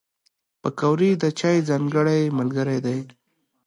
پکورې 0.61 1.11
د 1.21 1.23
چای 1.39 1.57
ځانګړی 1.69 2.21
ملګری 2.37 2.79
دی 2.85 2.99